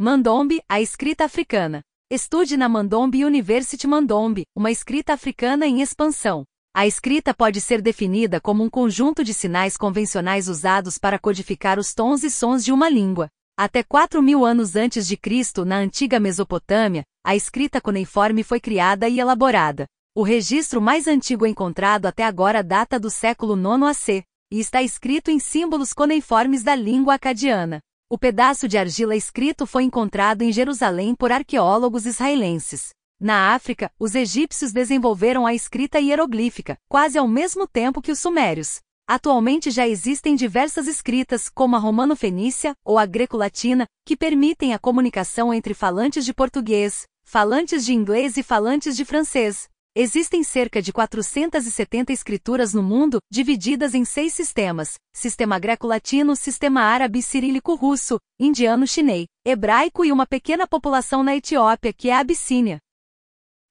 Mandombe, 0.00 0.62
a 0.68 0.80
escrita 0.80 1.24
africana. 1.24 1.82
Estude 2.08 2.56
na 2.56 2.68
Mandombe 2.68 3.24
University 3.24 3.84
Mandombe, 3.84 4.44
uma 4.54 4.70
escrita 4.70 5.12
africana 5.12 5.66
em 5.66 5.82
expansão. 5.82 6.44
A 6.72 6.86
escrita 6.86 7.34
pode 7.34 7.60
ser 7.60 7.82
definida 7.82 8.40
como 8.40 8.62
um 8.62 8.70
conjunto 8.70 9.24
de 9.24 9.34
sinais 9.34 9.76
convencionais 9.76 10.46
usados 10.46 10.98
para 10.98 11.18
codificar 11.18 11.80
os 11.80 11.94
tons 11.94 12.22
e 12.22 12.30
sons 12.30 12.64
de 12.64 12.70
uma 12.70 12.88
língua. 12.88 13.28
Até 13.58 13.82
4 13.82 14.22
mil 14.22 14.44
anos 14.44 14.76
antes 14.76 15.04
de 15.04 15.16
Cristo, 15.16 15.64
na 15.64 15.78
antiga 15.78 16.20
Mesopotâmia, 16.20 17.02
a 17.26 17.34
escrita 17.34 17.80
cuneiforme 17.80 18.44
foi 18.44 18.60
criada 18.60 19.08
e 19.08 19.18
elaborada. 19.18 19.84
O 20.14 20.22
registro 20.22 20.80
mais 20.80 21.08
antigo 21.08 21.44
encontrado 21.44 22.06
até 22.06 22.22
agora 22.22 22.62
data 22.62 23.00
do 23.00 23.10
século 23.10 23.56
IX 23.56 23.82
AC, 23.82 24.22
e 24.52 24.60
está 24.60 24.80
escrito 24.80 25.28
em 25.28 25.40
símbolos 25.40 25.92
cuneiformes 25.92 26.62
da 26.62 26.76
língua 26.76 27.14
acadiana. 27.14 27.80
O 28.10 28.16
pedaço 28.16 28.66
de 28.66 28.78
argila 28.78 29.14
escrito 29.14 29.66
foi 29.66 29.84
encontrado 29.84 30.40
em 30.40 30.50
Jerusalém 30.50 31.14
por 31.14 31.30
arqueólogos 31.30 32.06
israelenses. 32.06 32.88
Na 33.20 33.52
África, 33.54 33.92
os 33.98 34.14
egípcios 34.14 34.72
desenvolveram 34.72 35.44
a 35.44 35.52
escrita 35.52 35.98
hieroglífica, 36.00 36.78
quase 36.88 37.18
ao 37.18 37.28
mesmo 37.28 37.66
tempo 37.66 38.00
que 38.00 38.10
os 38.10 38.18
sumérios. 38.18 38.78
Atualmente 39.06 39.70
já 39.70 39.86
existem 39.86 40.34
diversas 40.34 40.86
escritas, 40.86 41.50
como 41.50 41.76
a 41.76 41.78
romano-fenícia 41.78 42.74
ou 42.82 42.96
a 42.96 43.04
greco-latina, 43.04 43.86
que 44.06 44.16
permitem 44.16 44.72
a 44.72 44.78
comunicação 44.78 45.52
entre 45.52 45.74
falantes 45.74 46.24
de 46.24 46.32
português, 46.32 47.04
falantes 47.24 47.84
de 47.84 47.92
inglês 47.92 48.38
e 48.38 48.42
falantes 48.42 48.96
de 48.96 49.04
francês. 49.04 49.68
Existem 49.94 50.44
cerca 50.44 50.80
de 50.80 50.92
470 50.92 52.12
escrituras 52.12 52.74
no 52.74 52.82
mundo, 52.82 53.18
divididas 53.30 53.94
em 53.94 54.04
seis 54.04 54.32
sistemas: 54.32 54.94
sistema 55.12 55.58
greco-latino, 55.58 56.36
sistema 56.36 56.82
árabe 56.82 57.22
cirílico-russo, 57.22 58.18
indiano-chinês, 58.38 59.26
hebraico 59.44 60.04
e 60.04 60.12
uma 60.12 60.26
pequena 60.26 60.66
população 60.66 61.22
na 61.22 61.34
Etiópia, 61.34 61.92
que 61.92 62.10
é 62.10 62.14
a 62.14 62.20
Abissínia. 62.20 62.78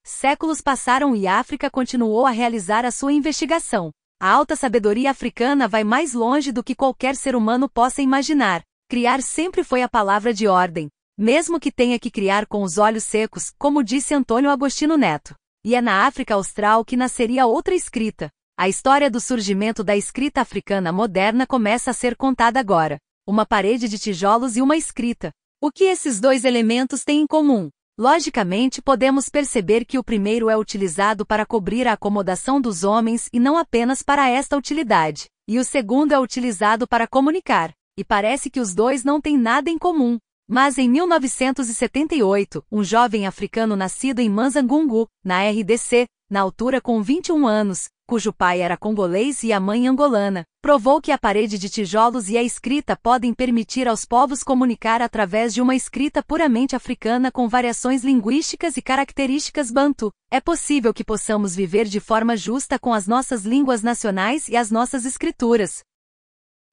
Séculos 0.04 0.62
passaram 0.62 1.16
e 1.16 1.28
a 1.28 1.40
África 1.40 1.70
continuou 1.70 2.26
a 2.26 2.32
realizar 2.32 2.86
a 2.86 2.92
sua 2.92 3.14
investigação. 3.14 3.92
A 4.20 4.30
alta 4.32 4.56
sabedoria 4.56 5.12
africana 5.12 5.68
vai 5.68 5.84
mais 5.84 6.14
longe 6.14 6.52
do 6.52 6.64
que 6.64 6.74
qualquer 6.74 7.16
ser 7.16 7.36
humano 7.36 7.70
possa 7.70 8.02
imaginar. 8.02 8.64
Criar 8.90 9.22
sempre 9.22 9.64
foi 9.64 9.84
a 9.84 9.90
palavra 9.90 10.34
de 10.34 10.48
ordem, 10.48 10.90
mesmo 11.18 11.60
que 11.60 11.72
tenha 11.72 12.00
que 12.00 12.10
criar 12.10 12.48
com 12.48 12.64
os 12.64 12.78
olhos 12.78 13.04
secos, 13.04 13.54
como 13.60 13.84
disse 13.84 14.14
Antônio 14.14 14.50
Agostinho 14.50 14.98
Neto. 14.98 15.36
E 15.68 15.76
é 15.76 15.82
na 15.82 16.06
África 16.06 16.34
Austral 16.34 16.86
que 16.86 16.96
nasceria 16.96 17.46
outra 17.46 17.76
escrita. 17.76 18.32
A 18.58 18.70
história 18.70 19.12
do 19.12 19.20
surgimento 19.20 19.84
da 19.84 19.98
escrita 19.98 20.40
africana 20.40 20.94
moderna 20.94 21.46
começa 21.46 21.92
a 21.92 21.94
ser 21.94 22.16
contada 22.16 22.58
agora. 22.58 22.98
Uma 23.28 23.46
parede 23.46 23.90
de 23.90 24.00
tijolos 24.00 24.56
e 24.56 24.62
uma 24.62 24.78
escrita. 24.78 25.30
O 25.62 25.70
que 25.70 25.84
esses 25.84 26.22
dois 26.22 26.46
elementos 26.46 27.04
têm 27.04 27.20
em 27.24 27.28
comum? 27.28 27.70
Logicamente, 28.00 28.82
podemos 28.82 29.28
perceber 29.28 29.84
que 29.84 30.00
o 30.00 30.04
primeiro 30.06 30.50
é 30.50 30.56
utilizado 30.56 31.26
para 31.26 31.46
cobrir 31.46 31.86
a 31.86 31.92
acomodação 31.92 32.62
dos 32.62 32.86
homens 32.86 33.28
e 33.34 33.38
não 33.38 33.58
apenas 33.58 34.02
para 34.02 34.30
esta 34.30 34.56
utilidade, 34.56 35.26
e 35.50 35.60
o 35.60 35.66
segundo 35.66 36.14
é 36.14 36.18
utilizado 36.18 36.88
para 36.88 37.06
comunicar, 37.06 37.74
e 38.00 38.06
parece 38.06 38.50
que 38.50 38.62
os 38.62 38.74
dois 38.74 39.04
não 39.04 39.20
têm 39.20 39.38
nada 39.38 39.70
em 39.70 39.78
comum. 39.78 40.18
Mas 40.50 40.78
em 40.78 40.90
1978, 40.90 42.64
um 42.72 42.82
jovem 42.82 43.28
africano 43.28 43.76
nascido 43.76 44.20
em 44.20 44.30
Manzangungu, 44.30 45.06
na 45.22 45.42
RDC, 45.44 46.08
na 46.30 46.40
altura 46.40 46.80
com 46.80 47.02
21 47.02 47.46
anos, 47.46 47.90
cujo 48.08 48.32
pai 48.32 48.62
era 48.62 48.78
congolês 48.78 49.44
e 49.44 49.52
a 49.52 49.60
mãe 49.60 49.90
angolana, 49.90 50.46
provou 50.62 51.02
que 51.02 51.12
a 51.12 51.18
parede 51.18 51.58
de 51.58 51.68
tijolos 51.68 52.30
e 52.30 52.38
a 52.38 52.44
escrita 52.44 52.96
podem 52.96 53.34
permitir 53.34 53.90
aos 53.90 54.06
povos 54.06 54.42
comunicar 54.42 55.02
através 55.02 55.54
de 55.54 55.62
uma 55.62 55.76
escrita 55.76 56.24
puramente 56.24 56.78
africana 56.78 57.30
com 57.30 57.50
variações 57.50 58.06
linguísticas 58.06 58.78
e 58.78 58.82
características 58.82 59.70
bantu. 59.70 60.14
É 60.32 60.40
possível 60.40 60.94
que 60.94 61.04
possamos 61.04 61.58
viver 61.58 61.88
de 61.88 62.00
forma 62.00 62.38
justa 62.38 62.80
com 62.80 62.94
as 62.94 63.06
nossas 63.06 63.44
línguas 63.44 63.84
nacionais 63.84 64.48
e 64.48 64.56
as 64.56 64.72
nossas 64.72 65.06
escrituras, 65.06 65.84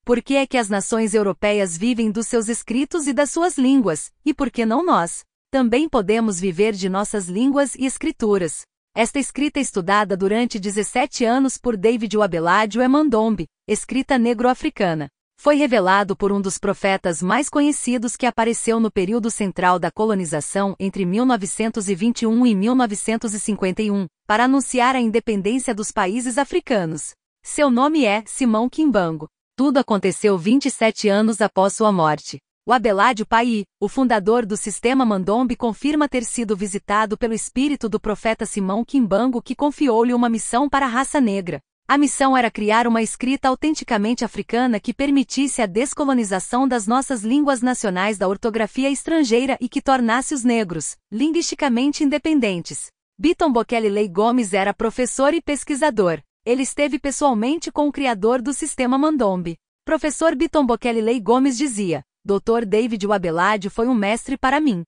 por 0.04 0.22
que 0.22 0.36
é 0.36 0.46
que 0.46 0.58
as 0.58 0.68
nações 0.68 1.14
europeias 1.14 1.76
vivem 1.76 2.10
dos 2.10 2.26
seus 2.26 2.48
escritos 2.48 3.06
e 3.06 3.12
das 3.12 3.30
suas 3.30 3.56
línguas, 3.56 4.12
e 4.24 4.34
por 4.34 4.50
que 4.50 4.66
não 4.66 4.84
nós? 4.84 5.24
Também 5.50 5.88
podemos 5.88 6.38
viver 6.38 6.74
de 6.74 6.88
nossas 6.90 7.26
línguas 7.26 7.74
e 7.74 7.86
escrituras. 7.86 8.62
Esta 8.94 9.18
escrita 9.18 9.58
estudada 9.58 10.16
durante 10.16 10.60
17 10.60 11.24
anos 11.24 11.56
por 11.56 11.76
David 11.76 12.16
Wabeládio 12.18 12.82
é 12.82 12.86
Mandombe, 12.86 13.46
escrita 13.66 14.18
negro-africana. 14.18 15.08
Foi 15.40 15.56
revelado 15.56 16.14
por 16.14 16.30
um 16.30 16.40
dos 16.40 16.58
profetas 16.58 17.22
mais 17.22 17.48
conhecidos 17.48 18.14
que 18.14 18.26
apareceu 18.26 18.78
no 18.78 18.90
período 18.90 19.30
central 19.30 19.78
da 19.78 19.90
colonização 19.90 20.76
entre 20.78 21.04
1921 21.04 22.46
e 22.46 22.54
1951, 22.54 24.06
para 24.26 24.44
anunciar 24.44 24.94
a 24.94 25.00
independência 25.00 25.74
dos 25.74 25.90
países 25.90 26.38
africanos. 26.38 27.14
Seu 27.42 27.70
nome 27.70 28.04
é 28.04 28.22
Simão 28.26 28.68
Kimbango. 28.68 29.28
Tudo 29.56 29.78
aconteceu 29.78 30.36
27 30.36 31.08
anos 31.08 31.40
após 31.40 31.74
sua 31.74 31.92
morte. 31.92 32.40
O 32.66 32.72
Abeládio 32.72 33.24
Pai, 33.24 33.62
o 33.80 33.88
fundador 33.88 34.44
do 34.44 34.56
sistema 34.56 35.04
Mandombe, 35.04 35.54
confirma 35.54 36.08
ter 36.08 36.24
sido 36.24 36.56
visitado 36.56 37.16
pelo 37.16 37.34
espírito 37.34 37.88
do 37.88 38.00
profeta 38.00 38.44
Simão 38.44 38.84
Kimbango 38.84 39.40
que 39.40 39.54
confiou-lhe 39.54 40.12
uma 40.12 40.28
missão 40.28 40.68
para 40.68 40.86
a 40.86 40.88
raça 40.88 41.20
negra. 41.20 41.60
A 41.86 41.96
missão 41.96 42.36
era 42.36 42.50
criar 42.50 42.88
uma 42.88 43.00
escrita 43.00 43.46
autenticamente 43.46 44.24
africana 44.24 44.80
que 44.80 44.92
permitisse 44.92 45.62
a 45.62 45.66
descolonização 45.66 46.66
das 46.66 46.88
nossas 46.88 47.22
línguas 47.22 47.62
nacionais 47.62 48.18
da 48.18 48.26
ortografia 48.26 48.90
estrangeira 48.90 49.56
e 49.60 49.68
que 49.68 49.80
tornasse 49.80 50.34
os 50.34 50.42
negros, 50.42 50.96
linguisticamente 51.12 52.02
independentes. 52.02 52.88
Biton 53.16 53.52
Bokelly 53.52 54.08
Gomes 54.08 54.52
era 54.52 54.74
professor 54.74 55.32
e 55.32 55.40
pesquisador. 55.40 56.20
Ele 56.46 56.62
esteve 56.62 56.98
pessoalmente 56.98 57.72
com 57.72 57.88
o 57.88 57.92
criador 57.92 58.42
do 58.42 58.52
sistema 58.52 58.98
Mandombe. 58.98 59.56
Professor 59.82 60.34
Biton 60.34 60.66
Lei 61.02 61.18
Gomes 61.18 61.56
dizia: 61.56 62.02
Dr. 62.22 62.66
David 62.66 63.06
Wabeládio 63.06 63.70
foi 63.70 63.88
um 63.88 63.94
mestre 63.94 64.36
para 64.36 64.60
mim. 64.60 64.82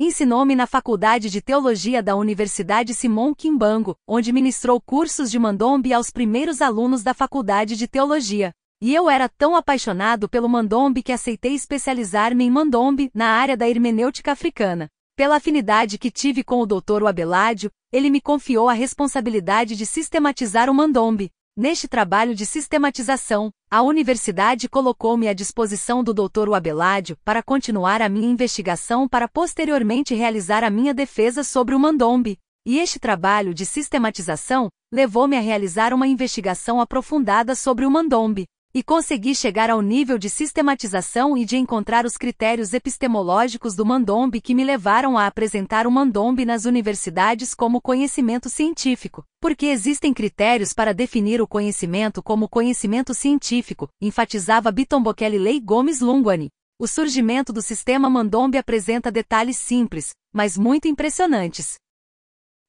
Ensinou-me 0.00 0.56
na 0.56 0.66
Faculdade 0.66 1.28
de 1.28 1.42
Teologia 1.42 2.02
da 2.02 2.16
Universidade 2.16 2.94
Simon 2.94 3.34
Kimbango, 3.34 3.94
onde 4.08 4.32
ministrou 4.32 4.80
cursos 4.80 5.30
de 5.30 5.38
Mandombe 5.38 5.92
aos 5.92 6.10
primeiros 6.10 6.62
alunos 6.62 7.02
da 7.02 7.12
Faculdade 7.12 7.76
de 7.76 7.86
Teologia. 7.86 8.50
E 8.80 8.94
eu 8.94 9.08
era 9.10 9.28
tão 9.28 9.54
apaixonado 9.54 10.30
pelo 10.30 10.48
Mandombe 10.48 11.02
que 11.02 11.12
aceitei 11.12 11.54
especializar-me 11.54 12.42
em 12.42 12.50
Mandombe, 12.50 13.10
na 13.14 13.26
área 13.26 13.56
da 13.56 13.68
hermenêutica 13.68 14.32
africana. 14.32 14.88
Pela 15.16 15.36
afinidade 15.36 15.96
que 15.96 16.10
tive 16.10 16.42
com 16.42 16.60
o 16.60 16.66
Dr. 16.66 17.06
Abeládio, 17.06 17.70
ele 17.92 18.10
me 18.10 18.20
confiou 18.20 18.68
a 18.68 18.72
responsabilidade 18.72 19.76
de 19.76 19.86
sistematizar 19.86 20.68
o 20.68 20.74
Mandombe. 20.74 21.30
Neste 21.56 21.86
trabalho 21.86 22.34
de 22.34 22.44
sistematização, 22.44 23.52
a 23.70 23.80
universidade 23.80 24.68
colocou-me 24.68 25.28
à 25.28 25.32
disposição 25.32 26.02
do 26.02 26.12
Dr. 26.12 26.52
Abeládio 26.52 27.16
para 27.24 27.44
continuar 27.44 28.02
a 28.02 28.08
minha 28.08 28.28
investigação 28.28 29.06
para 29.06 29.28
posteriormente 29.28 30.16
realizar 30.16 30.64
a 30.64 30.70
minha 30.70 30.92
defesa 30.92 31.44
sobre 31.44 31.76
o 31.76 31.78
Mandombe. 31.78 32.36
E 32.66 32.80
este 32.80 32.98
trabalho 32.98 33.54
de 33.54 33.64
sistematização 33.64 34.68
levou-me 34.92 35.36
a 35.36 35.40
realizar 35.40 35.94
uma 35.94 36.08
investigação 36.08 36.80
aprofundada 36.80 37.54
sobre 37.54 37.86
o 37.86 37.90
Mandombe 37.90 38.48
e 38.74 38.82
consegui 38.82 39.36
chegar 39.36 39.70
ao 39.70 39.80
nível 39.80 40.18
de 40.18 40.28
sistematização 40.28 41.36
e 41.36 41.44
de 41.44 41.56
encontrar 41.56 42.04
os 42.04 42.16
critérios 42.16 42.74
epistemológicos 42.74 43.76
do 43.76 43.86
Mandombe 43.86 44.40
que 44.40 44.52
me 44.52 44.64
levaram 44.64 45.16
a 45.16 45.28
apresentar 45.28 45.86
o 45.86 45.92
Mandombe 45.92 46.44
nas 46.44 46.64
universidades 46.64 47.54
como 47.54 47.80
conhecimento 47.80 48.50
científico, 48.50 49.24
porque 49.40 49.66
existem 49.66 50.12
critérios 50.12 50.72
para 50.72 50.92
definir 50.92 51.40
o 51.40 51.46
conhecimento 51.46 52.20
como 52.20 52.48
conhecimento 52.48 53.14
científico, 53.14 53.88
enfatizava 54.00 54.72
Bitombokele 54.72 55.38
Lei 55.38 55.60
Gomes 55.60 56.00
Lungwani. 56.00 56.50
O 56.76 56.88
surgimento 56.88 57.52
do 57.52 57.62
sistema 57.62 58.10
Mandombe 58.10 58.58
apresenta 58.58 59.12
detalhes 59.12 59.56
simples, 59.56 60.10
mas 60.32 60.58
muito 60.58 60.88
impressionantes. 60.88 61.76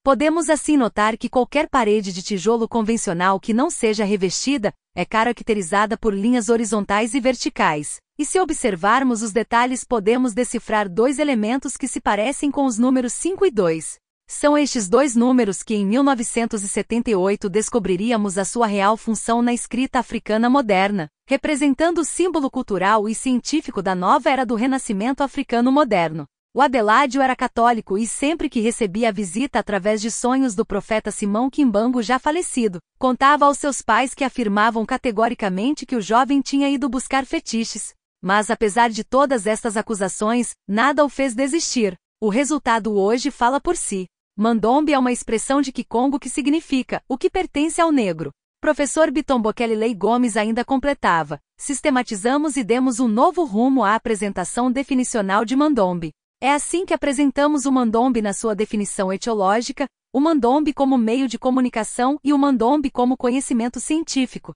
Podemos 0.05 0.51
assim 0.51 0.77
notar 0.77 1.17
que 1.17 1.27
qualquer 1.27 1.67
parede 1.67 2.13
de 2.13 2.21
tijolo 2.21 2.69
convencional 2.69 3.39
que 3.39 3.55
não 3.55 3.71
seja 3.71 4.05
revestida 4.05 4.71
é 4.95 5.03
caracterizada 5.03 5.97
por 5.97 6.13
linhas 6.13 6.47
horizontais 6.47 7.15
e 7.15 7.19
verticais. 7.19 7.97
E 8.15 8.23
se 8.23 8.39
observarmos 8.39 9.23
os 9.23 9.31
detalhes, 9.31 9.83
podemos 9.83 10.35
decifrar 10.35 10.87
dois 10.87 11.17
elementos 11.17 11.75
que 11.75 11.87
se 11.87 11.99
parecem 11.99 12.51
com 12.51 12.67
os 12.67 12.77
números 12.77 13.13
5 13.13 13.47
e 13.47 13.49
2. 13.49 13.97
São 14.27 14.55
estes 14.55 14.87
dois 14.87 15.15
números 15.15 15.63
que 15.63 15.73
em 15.73 15.83
1978 15.87 17.49
descobriríamos 17.49 18.37
a 18.37 18.45
sua 18.45 18.67
real 18.67 18.95
função 18.95 19.41
na 19.41 19.55
escrita 19.55 19.97
africana 19.97 20.47
moderna, 20.47 21.09
representando 21.27 21.97
o 21.97 22.05
símbolo 22.05 22.51
cultural 22.51 23.09
e 23.09 23.15
científico 23.15 23.81
da 23.81 23.95
nova 23.95 24.29
era 24.29 24.45
do 24.45 24.53
renascimento 24.53 25.23
africano 25.23 25.71
moderno. 25.71 26.27
O 26.57 26.61
Abeládio 26.61 27.21
era 27.21 27.35
católico 27.35 27.97
e 27.97 28.07
sempre 28.07 28.47
que 28.47 28.61
recebia 28.61 29.09
a 29.09 29.11
visita 29.11 29.59
através 29.59 29.99
de 29.99 30.09
sonhos 30.09 30.55
do 30.55 30.65
profeta 30.65 31.11
Simão 31.11 31.49
Quimbango 31.49 32.01
já 32.01 32.17
falecido, 32.17 32.79
contava 32.97 33.43
aos 33.43 33.57
seus 33.57 33.81
pais 33.81 34.13
que 34.13 34.23
afirmavam 34.23 34.85
categoricamente 34.85 35.85
que 35.85 35.97
o 35.97 36.01
jovem 36.01 36.39
tinha 36.39 36.69
ido 36.69 36.87
buscar 36.87 37.25
fetiches. 37.25 37.93
Mas 38.23 38.49
apesar 38.49 38.89
de 38.89 39.03
todas 39.03 39.45
estas 39.45 39.75
acusações, 39.75 40.53
nada 40.65 41.03
o 41.03 41.09
fez 41.09 41.35
desistir. 41.35 41.97
O 42.21 42.29
resultado 42.29 42.97
hoje 42.97 43.31
fala 43.31 43.59
por 43.59 43.75
si. 43.75 44.05
Mandombe 44.37 44.93
é 44.93 44.97
uma 44.97 45.11
expressão 45.11 45.59
de 45.59 45.73
Kikongo 45.73 46.17
que 46.17 46.29
significa 46.29 47.03
o 47.05 47.17
que 47.17 47.29
pertence 47.29 47.81
ao 47.81 47.91
negro. 47.91 48.31
Professor 48.61 49.11
Bitombokelly 49.11 49.75
Lei 49.75 49.93
Gomes 49.93 50.37
ainda 50.37 50.63
completava: 50.63 51.37
sistematizamos 51.57 52.55
e 52.55 52.63
demos 52.63 53.01
um 53.01 53.09
novo 53.09 53.43
rumo 53.43 53.83
à 53.83 53.93
apresentação 53.93 54.71
definicional 54.71 55.43
de 55.43 55.53
Mandombe. 55.53 56.13
É 56.45 56.51
assim 56.51 56.85
que 56.85 56.93
apresentamos 56.93 57.65
o 57.65 57.71
Mandombe 57.71 58.21
na 58.21 58.31
sua 58.31 58.53
definição 58.53 59.11
etiológica, 59.11 59.87
o 60.13 60.19
Mandombe 60.19 60.75
como 60.75 60.95
meio 60.95 61.27
de 61.27 61.39
comunicação 61.39 62.19
e 62.23 62.31
o 62.31 62.37
Mandombe 62.37 62.91
como 62.91 63.17
conhecimento 63.17 63.79
científico. 63.79 64.53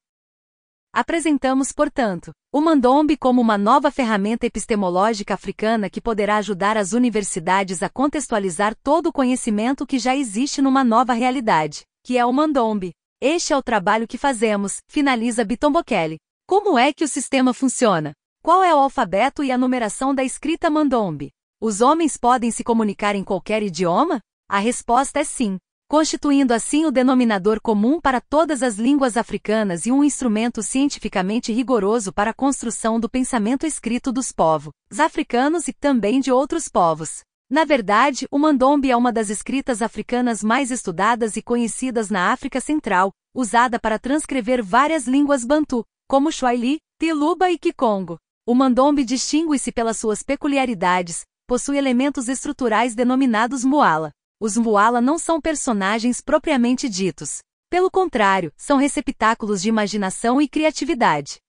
Apresentamos, 0.94 1.71
portanto, 1.71 2.30
o 2.53 2.62
Mandombe 2.62 3.18
como 3.18 3.41
uma 3.41 3.57
nova 3.57 3.89
ferramenta 3.89 4.45
epistemológica 4.45 5.33
africana 5.33 5.89
que 5.89 6.00
poderá 6.00 6.38
ajudar 6.38 6.77
as 6.77 6.94
universidades 6.94 7.81
a 7.81 7.89
contextualizar 7.89 8.75
todo 8.83 9.07
o 9.07 9.12
conhecimento 9.12 9.83
que 9.83 9.97
já 9.97 10.15
existe 10.15 10.62
numa 10.62 10.83
nova 10.83 11.13
realidade, 11.13 11.81
que 12.06 12.19
é 12.19 12.24
o 12.24 12.31
Mandombe. 12.31 12.91
Este 13.19 13.51
é 13.51 13.57
o 13.57 13.63
trabalho 13.63 14.07
que 14.07 14.15
fazemos, 14.15 14.77
finaliza 14.88 15.44
Bitombokelly. 15.44 16.19
Como 16.47 16.77
é 16.77 16.94
que 16.94 17.03
o 17.03 17.07
sistema 17.07 17.51
funciona? 17.51 18.13
Qual 18.44 18.63
é 18.63 18.75
o 18.75 18.77
alfabeto 18.77 19.44
e 19.44 19.51
a 19.51 19.57
numeração 19.57 20.13
da 20.13 20.24
escrita 20.24 20.69
Mandombe? 20.69 21.31
Os 21.61 21.81
homens 21.81 22.15
podem 22.15 22.51
se 22.51 22.63
comunicar 22.63 23.15
em 23.15 23.23
qualquer 23.23 23.61
idioma? 23.61 24.21
A 24.47 24.59
resposta 24.59 25.19
é 25.19 25.25
sim, 25.25 25.57
constituindo 25.89 26.53
assim 26.53 26.85
o 26.85 26.91
denominador 26.91 27.59
comum 27.59 28.00
para 28.00 28.21
todas 28.21 28.63
as 28.63 28.77
línguas 28.77 29.17
africanas 29.17 29.85
e 29.85 29.91
um 29.91 30.01
instrumento 30.01 30.63
cientificamente 30.63 31.51
rigoroso 31.51 32.13
para 32.13 32.31
a 32.31 32.33
construção 32.33 32.97
do 32.97 33.09
pensamento 33.09 33.65
escrito 33.65 34.09
dos 34.09 34.31
povos 34.31 34.71
africanos 34.97 35.67
e 35.67 35.73
também 35.73 36.21
de 36.21 36.31
outros 36.31 36.69
povos. 36.69 37.23
Na 37.51 37.65
verdade, 37.65 38.25
o 38.31 38.39
Mandombe 38.39 38.89
é 38.89 38.95
uma 38.95 39.12
das 39.12 39.29
escritas 39.29 39.81
africanas 39.81 40.41
mais 40.41 40.71
estudadas 40.71 41.35
e 41.35 41.41
conhecidas 41.41 42.09
na 42.09 42.31
África 42.31 42.62
Central, 42.62 43.12
usada 43.35 43.77
para 43.77 44.00
transcrever 44.00 44.63
várias 44.63 45.07
línguas 45.07 45.44
bantu, 45.44 45.83
como 46.07 46.31
Swahili, 46.31 46.79
Tiluba 46.97 47.51
e 47.51 47.57
Kikongo. 47.57 48.17
O 48.47 48.55
Mandombe 48.55 49.03
distingue-se 49.03 49.71
pelas 49.71 49.97
suas 49.97 50.23
peculiaridades, 50.23 51.23
possui 51.50 51.80
elementos 51.80 52.30
estruturais 52.30 52.94
denominados 52.94 53.66
muala. 53.66 54.12
Os 54.40 54.56
muala 54.56 55.01
não 55.01 55.18
são 55.18 55.42
personagens 55.42 56.22
propriamente 56.22 56.88
ditos. 56.88 57.40
Pelo 57.72 57.90
contrário, 57.90 58.54
são 58.56 58.78
receptáculos 58.78 59.60
de 59.60 59.68
imaginação 59.68 60.40
e 60.40 60.48
criatividade. 60.48 61.40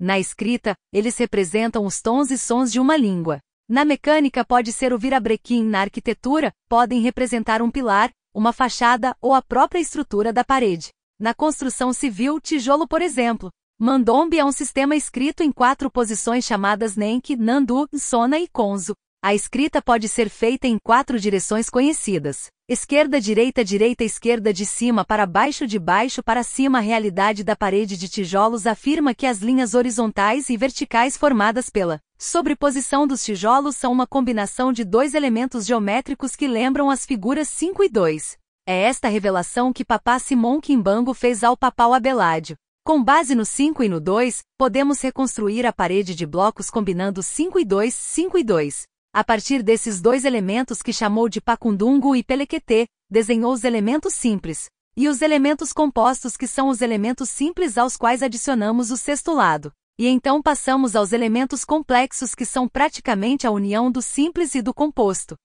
Na 0.00 0.18
escrita, 0.18 0.74
eles 0.92 1.16
representam 1.16 1.86
os 1.86 2.02
tons 2.02 2.32
e 2.32 2.36
sons 2.36 2.72
de 2.72 2.80
uma 2.80 2.96
língua. 2.96 3.38
Na 3.68 3.84
mecânica 3.84 4.44
pode 4.44 4.72
ser 4.72 4.92
o 4.92 4.98
virabrequim, 4.98 5.62
na 5.62 5.82
arquitetura, 5.82 6.52
podem 6.68 7.00
representar 7.00 7.62
um 7.62 7.70
pilar, 7.70 8.10
uma 8.34 8.52
fachada 8.52 9.16
ou 9.20 9.32
a 9.32 9.40
própria 9.40 9.78
estrutura 9.78 10.32
da 10.32 10.42
parede. 10.42 10.88
Na 11.20 11.32
construção 11.32 11.92
civil, 11.92 12.40
tijolo 12.40 12.88
por 12.88 13.00
exemplo. 13.00 13.48
Mandombe 13.76 14.38
é 14.38 14.44
um 14.44 14.52
sistema 14.52 14.94
escrito 14.94 15.42
em 15.42 15.50
quatro 15.50 15.90
posições 15.90 16.44
chamadas 16.44 16.94
Nenki, 16.94 17.34
Nandu, 17.34 17.88
Sona 17.94 18.38
e 18.38 18.46
Konzo. 18.46 18.94
A 19.20 19.34
escrita 19.34 19.82
pode 19.82 20.08
ser 20.08 20.28
feita 20.28 20.68
em 20.68 20.78
quatro 20.78 21.18
direções 21.18 21.68
conhecidas: 21.68 22.50
esquerda, 22.68 23.20
direita, 23.20 23.64
direita, 23.64 24.04
esquerda, 24.04 24.52
de 24.52 24.64
cima 24.64 25.04
para 25.04 25.26
baixo, 25.26 25.66
de 25.66 25.76
baixo 25.76 26.22
para 26.22 26.44
cima. 26.44 26.78
A 26.78 26.80
realidade 26.80 27.42
da 27.42 27.56
parede 27.56 27.96
de 27.96 28.08
tijolos 28.08 28.64
afirma 28.64 29.12
que 29.12 29.26
as 29.26 29.38
linhas 29.38 29.74
horizontais 29.74 30.48
e 30.50 30.56
verticais 30.56 31.16
formadas 31.16 31.68
pela 31.68 32.00
sobreposição 32.16 33.08
dos 33.08 33.24
tijolos 33.24 33.74
são 33.74 33.90
uma 33.90 34.06
combinação 34.06 34.72
de 34.72 34.84
dois 34.84 35.14
elementos 35.14 35.66
geométricos 35.66 36.36
que 36.36 36.46
lembram 36.46 36.90
as 36.90 37.04
figuras 37.04 37.48
5 37.48 37.82
e 37.82 37.88
2. 37.88 38.36
É 38.68 38.82
esta 38.82 39.08
revelação 39.08 39.72
que 39.72 39.84
Papá 39.84 40.20
Simon 40.20 40.60
Kimbango 40.60 41.12
fez 41.12 41.42
ao 41.42 41.56
Papau 41.56 41.92
Abeládio. 41.92 42.56
Com 42.86 43.02
base 43.02 43.34
no 43.34 43.46
5 43.46 43.82
e 43.82 43.88
no 43.88 43.98
2, 43.98 44.42
podemos 44.58 45.00
reconstruir 45.00 45.64
a 45.64 45.72
parede 45.72 46.14
de 46.14 46.26
blocos 46.26 46.68
combinando 46.68 47.22
5 47.22 47.58
e 47.58 47.64
2, 47.64 47.94
5 47.94 48.36
e 48.36 48.44
2. 48.44 48.82
A 49.10 49.24
partir 49.24 49.62
desses 49.62 50.02
dois 50.02 50.22
elementos 50.26 50.82
que 50.82 50.92
chamou 50.92 51.26
de 51.26 51.40
Pacundungo 51.40 52.14
e 52.14 52.22
Pelequetê, 52.22 52.86
desenhou 53.10 53.54
os 53.54 53.64
elementos 53.64 54.12
simples, 54.12 54.68
e 54.94 55.08
os 55.08 55.22
elementos 55.22 55.72
compostos 55.72 56.36
que 56.36 56.46
são 56.46 56.68
os 56.68 56.82
elementos 56.82 57.30
simples 57.30 57.78
aos 57.78 57.96
quais 57.96 58.22
adicionamos 58.22 58.90
o 58.90 58.98
sexto 58.98 59.32
lado. 59.32 59.72
E 59.98 60.06
então 60.06 60.42
passamos 60.42 60.94
aos 60.94 61.14
elementos 61.14 61.64
complexos 61.64 62.34
que 62.34 62.44
são 62.44 62.68
praticamente 62.68 63.46
a 63.46 63.50
união 63.50 63.90
do 63.90 64.02
simples 64.02 64.54
e 64.54 64.60
do 64.60 64.74
composto. 64.74 65.36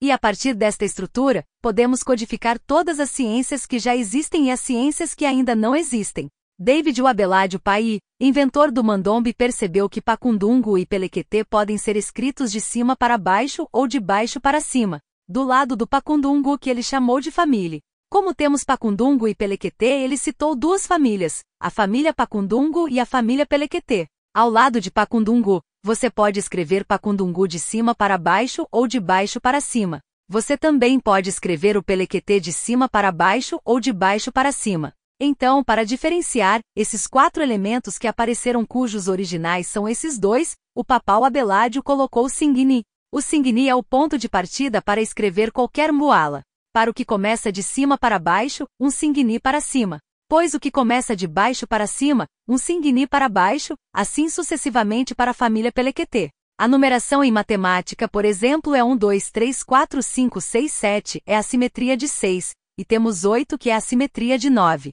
E 0.00 0.12
a 0.12 0.18
partir 0.18 0.54
desta 0.54 0.84
estrutura, 0.84 1.44
podemos 1.60 2.04
codificar 2.04 2.60
todas 2.60 3.00
as 3.00 3.10
ciências 3.10 3.66
que 3.66 3.80
já 3.80 3.96
existem 3.96 4.46
e 4.46 4.50
as 4.52 4.60
ciências 4.60 5.16
que 5.16 5.24
ainda 5.24 5.56
não 5.56 5.74
existem. 5.74 6.28
David 6.64 7.02
Wabeládio 7.02 7.60
Pai, 7.60 7.98
inventor 8.18 8.72
do 8.72 8.82
mandombe 8.82 9.34
percebeu 9.34 9.86
que 9.86 10.00
pacundungo 10.00 10.78
e 10.78 10.86
pelequetê 10.86 11.44
podem 11.44 11.76
ser 11.76 11.94
escritos 11.94 12.50
de 12.50 12.58
cima 12.58 12.96
para 12.96 13.18
baixo 13.18 13.68
ou 13.70 13.86
de 13.86 14.00
baixo 14.00 14.40
para 14.40 14.62
cima, 14.62 14.98
do 15.28 15.44
lado 15.44 15.76
do 15.76 15.86
pacundungo 15.86 16.58
que 16.58 16.70
ele 16.70 16.82
chamou 16.82 17.20
de 17.20 17.30
família. 17.30 17.80
Como 18.10 18.32
temos 18.34 18.64
pacundungo 18.64 19.28
e 19.28 19.34
pelequetê 19.34 20.04
ele 20.04 20.16
citou 20.16 20.56
duas 20.56 20.86
famílias, 20.86 21.42
a 21.60 21.68
família 21.68 22.14
pacundungo 22.14 22.88
e 22.88 22.98
a 22.98 23.04
família 23.04 23.44
pelequetê. 23.44 24.06
Ao 24.34 24.48
lado 24.48 24.80
de 24.80 24.90
pacundungo, 24.90 25.60
você 25.82 26.08
pode 26.08 26.40
escrever 26.40 26.86
pacundungu 26.86 27.46
de 27.46 27.58
cima 27.58 27.94
para 27.94 28.16
baixo 28.16 28.66
ou 28.72 28.88
de 28.88 28.98
baixo 28.98 29.38
para 29.38 29.60
cima. 29.60 30.00
Você 30.30 30.56
também 30.56 30.98
pode 30.98 31.28
escrever 31.28 31.76
o 31.76 31.82
pelequetê 31.82 32.40
de 32.40 32.54
cima 32.54 32.88
para 32.88 33.12
baixo 33.12 33.60
ou 33.66 33.78
de 33.78 33.92
baixo 33.92 34.32
para 34.32 34.50
cima. 34.50 34.94
Então, 35.26 35.64
para 35.64 35.86
diferenciar, 35.86 36.60
esses 36.76 37.06
quatro 37.06 37.42
elementos 37.42 37.96
que 37.96 38.06
apareceram 38.06 38.62
cujos 38.66 39.08
originais 39.08 39.66
são 39.66 39.88
esses 39.88 40.18
dois, 40.18 40.52
o 40.76 40.84
papal 40.84 41.24
Abeládio 41.24 41.82
colocou 41.82 42.28
Singni. 42.28 42.82
O 43.10 43.22
Singni 43.22 43.66
é 43.66 43.74
o 43.74 43.82
ponto 43.82 44.18
de 44.18 44.28
partida 44.28 44.82
para 44.82 45.00
escrever 45.00 45.50
qualquer 45.50 45.90
muala. 45.90 46.42
Para 46.74 46.90
o 46.90 46.94
que 46.94 47.06
começa 47.06 47.50
de 47.50 47.62
cima 47.62 47.96
para 47.96 48.18
baixo, 48.18 48.66
um 48.78 48.90
Singni 48.90 49.40
para 49.40 49.62
cima. 49.62 49.98
Pois 50.28 50.52
o 50.52 50.60
que 50.60 50.70
começa 50.70 51.16
de 51.16 51.26
baixo 51.26 51.66
para 51.66 51.86
cima, 51.86 52.26
um 52.46 52.58
Singni 52.58 53.06
para 53.06 53.26
baixo, 53.26 53.72
assim 53.94 54.28
sucessivamente 54.28 55.14
para 55.14 55.30
a 55.30 55.34
família 55.34 55.72
Pelequetê. 55.72 56.28
A 56.58 56.68
numeração 56.68 57.24
em 57.24 57.32
matemática, 57.32 58.06
por 58.06 58.26
exemplo, 58.26 58.74
é 58.74 58.84
1, 58.84 58.94
2, 58.94 59.30
3, 59.30 59.62
4, 59.62 60.02
5, 60.02 60.40
6, 60.42 60.70
7, 60.70 61.22
é 61.24 61.34
a 61.34 61.42
simetria 61.42 61.96
de 61.96 62.08
6, 62.08 62.50
e 62.78 62.84
temos 62.84 63.24
8 63.24 63.56
que 63.56 63.70
é 63.70 63.74
a 63.74 63.80
simetria 63.80 64.38
de 64.38 64.50
9. 64.50 64.90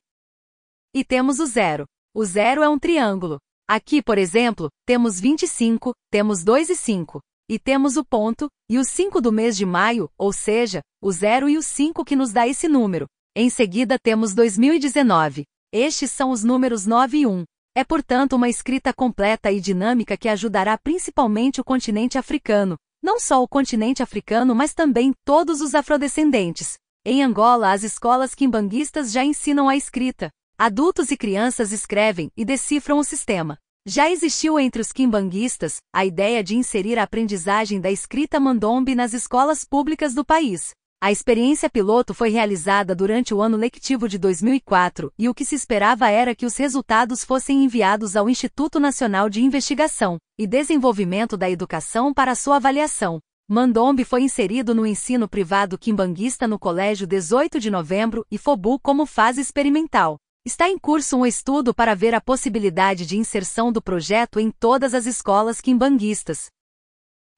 E 0.94 1.06
temos 1.06 1.40
o 1.40 1.46
zero. 1.46 1.86
O 2.14 2.26
zero 2.26 2.62
é 2.62 2.68
um 2.68 2.78
triângulo. 2.78 3.38
Aqui, 3.70 4.04
por 4.04 4.18
exemplo, 4.18 4.70
temos 4.86 5.22
25, 5.22 5.94
temos 6.12 6.44
2 6.44 6.70
e 6.70 6.76
5. 6.76 7.22
E 7.50 7.58
temos 7.58 7.96
o 7.96 8.04
ponto, 8.04 8.50
e 8.70 8.78
o 8.78 8.84
5 8.84 9.22
do 9.22 9.32
mês 9.32 9.56
de 9.56 9.66
maio, 9.66 10.10
ou 10.18 10.34
seja, 10.34 10.82
o 11.02 11.10
0 11.10 11.48
e 11.48 11.58
o 11.58 11.62
5 11.62 12.04
que 12.04 12.16
nos 12.16 12.34
dá 12.34 12.46
esse 12.46 12.68
número. 12.68 13.06
Em 13.34 13.50
seguida 13.50 13.98
temos 13.98 14.34
2019. 14.34 15.44
Estes 15.74 16.12
são 16.12 16.32
os 16.32 16.44
números 16.44 16.86
9 16.86 17.20
e 17.20 17.26
1. 17.26 17.46
É 17.74 17.86
portanto 17.86 18.34
uma 18.34 18.50
escrita 18.50 18.94
completa 18.94 19.50
e 19.50 19.62
dinâmica 19.62 20.18
que 20.18 20.28
ajudará 20.28 20.78
principalmente 20.78 21.62
o 21.62 21.64
continente 21.64 22.18
africano, 22.18 22.76
não 23.02 23.18
só 23.18 23.42
o 23.42 23.48
continente 23.48 24.04
africano, 24.04 24.54
mas 24.54 24.74
também 24.74 25.14
todos 25.24 25.62
os 25.62 25.74
afrodescendentes. 25.74 26.74
Em 27.06 27.24
Angola, 27.24 27.72
as 27.72 27.84
escolas 27.84 28.36
quimbanguistas 28.36 29.14
já 29.14 29.24
ensinam 29.24 29.70
a 29.70 29.78
escrita. 29.78 30.30
Adultos 30.64 31.10
e 31.10 31.18
crianças 31.18 31.72
escrevem 31.72 32.30
e 32.38 32.46
decifram 32.46 33.00
o 33.00 33.04
sistema. 33.04 33.58
Já 33.84 34.12
existiu 34.12 34.60
entre 34.60 34.80
os 34.80 34.92
quimbanguistas 34.92 35.78
a 35.92 36.06
ideia 36.06 36.44
de 36.44 36.56
inserir 36.56 37.00
a 37.00 37.04
aprendizagem 37.04 37.82
da 37.82 37.90
escrita 37.90 38.40
mandombe 38.40 38.94
nas 38.94 39.12
escolas 39.12 39.66
públicas 39.66 40.14
do 40.14 40.24
país. 40.24 40.70
A 41.02 41.12
experiência 41.12 41.68
piloto 41.68 42.14
foi 42.14 42.30
realizada 42.30 42.94
durante 42.94 43.34
o 43.34 43.42
ano 43.42 43.58
lectivo 43.58 44.08
de 44.08 44.20
2004 44.20 45.12
e 45.18 45.28
o 45.28 45.34
que 45.34 45.44
se 45.44 45.56
esperava 45.56 46.12
era 46.12 46.36
que 46.36 46.46
os 46.46 46.56
resultados 46.56 47.26
fossem 47.26 47.64
enviados 47.64 48.16
ao 48.16 48.30
Instituto 48.30 48.80
Nacional 48.80 49.32
de 49.32 49.42
Investigação 49.42 50.20
e 50.38 50.46
Desenvolvimento 50.46 51.36
da 51.36 51.50
Educação 51.50 52.14
para 52.14 52.36
sua 52.36 52.58
avaliação. 52.58 53.20
Mandombe 53.50 54.06
foi 54.06 54.22
inserido 54.22 54.76
no 54.76 54.86
ensino 54.86 55.28
privado 55.28 55.76
quimbanguista 55.76 56.48
no 56.48 56.60
Colégio 56.60 57.08
18 57.08 57.60
de 57.60 57.72
Novembro 57.72 58.24
e 58.30 58.38
Fobu 58.38 58.80
como 58.80 59.08
fase 59.08 59.42
experimental. 59.42 60.20
Está 60.44 60.68
em 60.68 60.76
curso 60.76 61.18
um 61.18 61.24
estudo 61.24 61.72
para 61.72 61.94
ver 61.94 62.16
a 62.16 62.20
possibilidade 62.20 63.06
de 63.06 63.16
inserção 63.16 63.72
do 63.72 63.80
projeto 63.80 64.40
em 64.40 64.50
todas 64.50 64.96
as 64.96 65.06
escolas 65.06 65.62
quimbanguistas. 65.62 66.50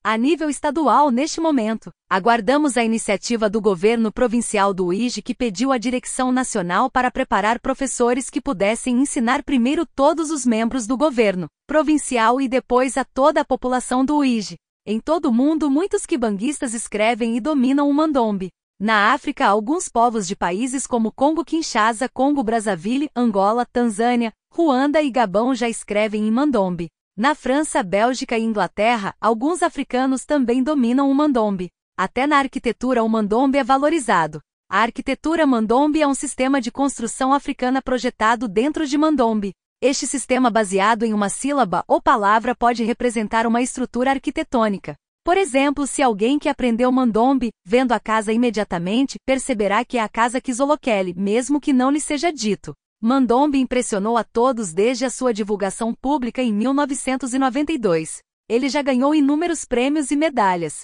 a 0.06 0.18
nível 0.18 0.50
estadual 0.50 1.12
neste 1.12 1.42
momento. 1.42 1.90
Aguardamos 2.10 2.78
a 2.78 2.84
iniciativa 2.84 3.50
do 3.50 3.62
governo 3.62 4.12
provincial 4.12 4.74
do 4.74 4.88
UIG 4.88 5.22
que 5.22 5.36
pediu 5.36 5.72
à 5.72 5.78
direção 5.78 6.30
nacional 6.30 6.90
para 6.90 7.12
preparar 7.12 7.60
professores 7.60 8.30
que 8.30 8.42
pudessem 8.42 9.00
ensinar 9.00 9.44
primeiro 9.44 9.86
todos 9.86 10.30
os 10.30 10.46
membros 10.46 10.88
do 10.88 10.98
governo 10.98 11.48
provincial 11.68 12.40
e 12.40 12.48
depois 12.48 12.98
a 12.98 13.04
toda 13.04 13.42
a 13.42 13.46
população 13.46 14.04
do 14.06 14.18
UIG. 14.18 14.56
Em 14.86 15.00
todo 15.00 15.30
o 15.30 15.34
mundo, 15.34 15.70
muitos 15.70 16.06
quibanguistas 16.06 16.74
escrevem 16.74 17.38
e 17.38 17.42
dominam 17.42 17.90
o 17.90 17.94
mandombe. 17.94 18.50
Na 18.86 19.14
África, 19.14 19.48
alguns 19.48 19.88
povos 19.88 20.28
de 20.28 20.36
países 20.36 20.86
como 20.86 21.10
Congo-Kinshasa, 21.10 22.10
Congo-Brazzaville, 22.10 23.10
Angola, 23.16 23.66
Tanzânia, 23.66 24.34
Ruanda 24.52 25.02
e 25.02 25.10
Gabão 25.10 25.56
já 25.56 25.70
escrevem 25.70 26.28
em 26.28 26.30
mandombe. 26.30 26.90
Na 27.16 27.34
França, 27.34 27.82
Bélgica 27.82 28.38
e 28.38 28.44
Inglaterra, 28.44 29.16
alguns 29.22 29.64
africanos 29.64 30.26
também 30.26 30.62
dominam 30.62 31.10
o 31.10 31.16
mandombe. 31.16 31.70
Até 31.98 32.28
na 32.28 32.38
arquitetura 32.38 33.02
o 33.06 33.08
mandombe 33.08 33.58
é 33.58 33.64
valorizado. 33.64 34.42
A 34.70 34.80
arquitetura 34.80 35.48
mandombe 35.48 36.02
é 36.02 36.08
um 36.08 36.14
sistema 36.14 36.60
de 36.60 36.70
construção 36.70 37.32
africana 37.32 37.82
projetado 37.82 38.50
dentro 38.50 38.86
de 38.86 38.98
mandombe. 38.98 39.54
Este 39.82 40.06
sistema 40.06 40.50
baseado 40.50 41.04
em 41.04 41.14
uma 41.14 41.30
sílaba 41.30 41.86
ou 41.88 42.02
palavra 42.02 42.54
pode 42.54 42.84
representar 42.84 43.48
uma 43.48 43.62
estrutura 43.62 44.10
arquitetônica. 44.12 44.98
Por 45.24 45.38
exemplo, 45.38 45.88
se 45.88 46.02
alguém 46.02 46.38
que 46.38 46.50
aprendeu 46.50 46.92
mandombe, 46.92 47.52
vendo 47.66 47.94
a 47.94 48.00
casa 48.00 48.34
imediatamente, 48.34 49.16
perceberá 49.26 49.86
que 49.86 49.98
é 49.98 50.02
a 50.02 50.10
casa 50.10 50.42
Kizolokeli, 50.42 51.14
mesmo 51.16 51.62
que 51.62 51.72
não 51.72 51.90
lhe 51.90 52.02
seja 52.02 52.32
dito. 52.32 52.74
Mandombe 53.02 53.58
impressionou 53.58 54.18
a 54.18 54.24
todos 54.24 54.74
desde 54.74 55.06
a 55.06 55.10
sua 55.10 55.34
divulgação 55.34 55.94
pública 55.94 56.42
em 56.42 56.54
1992. 56.54 58.20
Ele 58.50 58.68
já 58.68 58.82
ganhou 58.82 59.16
inúmeros 59.16 59.64
prêmios 59.64 60.12
e 60.12 60.16
medalhas. 60.18 60.84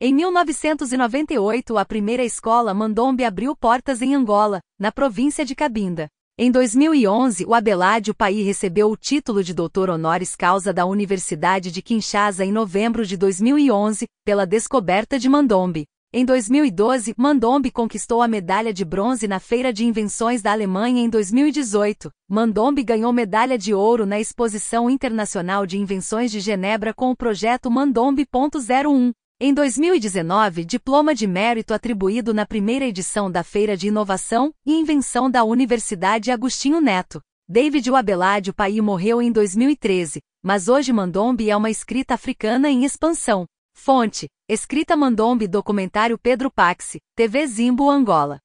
Em 0.00 0.12
1998, 0.14 1.76
a 1.76 1.84
primeira 1.84 2.24
escola 2.24 2.72
Mandombe 2.72 3.24
abriu 3.24 3.54
portas 3.54 4.00
em 4.00 4.14
Angola, 4.14 4.60
na 4.78 4.90
província 4.90 5.44
de 5.44 5.54
Cabinda. 5.54 6.08
Em 6.36 6.50
2011, 6.50 7.44
o 7.46 7.54
Abelardo 7.54 8.12
Pai 8.12 8.34
recebeu 8.42 8.90
o 8.90 8.96
título 8.96 9.44
de 9.44 9.54
doutor 9.54 9.88
honoris 9.88 10.34
causa 10.34 10.72
da 10.72 10.84
Universidade 10.84 11.70
de 11.70 11.80
Kinshasa 11.80 12.44
em 12.44 12.50
novembro 12.50 13.06
de 13.06 13.16
2011, 13.16 14.08
pela 14.24 14.44
descoberta 14.44 15.16
de 15.16 15.28
Mandombe. 15.28 15.84
Em 16.12 16.24
2012, 16.24 17.14
Mandombe 17.16 17.70
conquistou 17.70 18.20
a 18.20 18.26
medalha 18.26 18.72
de 18.72 18.84
bronze 18.84 19.28
na 19.28 19.38
Feira 19.38 19.72
de 19.72 19.84
Invenções 19.84 20.42
da 20.42 20.50
Alemanha 20.50 21.04
em 21.04 21.08
2018. 21.08 22.10
Mandombe 22.28 22.82
ganhou 22.82 23.12
medalha 23.12 23.56
de 23.56 23.72
ouro 23.72 24.04
na 24.04 24.18
Exposição 24.18 24.90
Internacional 24.90 25.64
de 25.64 25.78
Invenções 25.78 26.32
de 26.32 26.40
Genebra 26.40 26.92
com 26.92 27.12
o 27.12 27.16
projeto 27.16 27.70
Mandombe.01. 27.70 29.12
Em 29.40 29.52
2019, 29.52 30.64
diploma 30.64 31.12
de 31.12 31.26
mérito 31.26 31.74
atribuído 31.74 32.32
na 32.32 32.46
primeira 32.46 32.84
edição 32.84 33.28
da 33.28 33.42
Feira 33.42 33.76
de 33.76 33.88
Inovação 33.88 34.54
e 34.64 34.72
Invenção 34.72 35.28
da 35.28 35.42
Universidade 35.42 36.30
Agostinho 36.30 36.80
Neto. 36.80 37.20
David 37.48 37.90
Wabeládio 37.90 38.54
Pai 38.54 38.80
morreu 38.80 39.20
em 39.20 39.32
2013, 39.32 40.20
mas 40.40 40.68
hoje 40.68 40.92
Mandombe 40.92 41.50
é 41.50 41.56
uma 41.56 41.68
escrita 41.68 42.14
africana 42.14 42.70
em 42.70 42.84
expansão. 42.84 43.44
Fonte: 43.76 44.28
Escrita 44.48 44.96
Mandombe 44.96 45.48
Documentário 45.48 46.16
Pedro 46.16 46.48
Paxi, 46.48 47.00
TV 47.16 47.44
Zimbo 47.48 47.90
Angola. 47.90 48.38